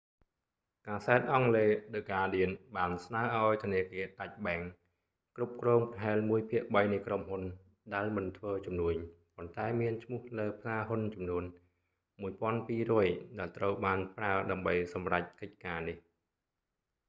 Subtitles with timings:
[0.87, 4.75] កាសែតអង់គ្លេស ឌឹ ហ្កាដៀន the guardian បានស្នើឱ្យធនាគារដាច់បែង deutsche
[5.35, 7.41] bank គ្រប់គ្រងប្រហែលមួយភាគបីនៃក្រុមហ៊ុន
[7.93, 8.95] ដែលមិនធ្វើជំនួញ
[9.35, 11.43] ប៉ុន្តែមានឈ្មោះលើផ្សារហ៊ុនចំនួន
[12.01, 15.97] 1200 ដែលត្រូវបានប្រើដើម្បីសម្រេចកិច្ចការនេះ